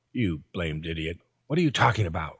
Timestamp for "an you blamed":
0.15-0.87